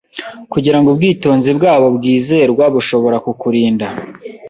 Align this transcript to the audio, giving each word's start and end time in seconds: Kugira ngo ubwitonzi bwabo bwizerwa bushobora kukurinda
Kugira 0.53 0.77
ngo 0.79 0.87
ubwitonzi 0.89 1.49
bwabo 1.57 1.87
bwizerwa 1.97 2.63
bushobora 2.75 3.17
kukurinda 3.25 3.87